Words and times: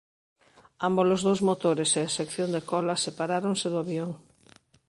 Ámbolos 0.87 1.21
dous 1.27 1.41
motores 1.49 1.89
e 1.99 2.01
a 2.03 2.13
sección 2.17 2.49
de 2.55 2.61
cola 2.71 3.01
separáronse 3.05 3.67
do 3.69 3.77
avión. 3.85 4.11